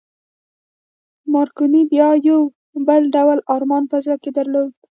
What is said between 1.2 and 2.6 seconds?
مارکوني بیا یو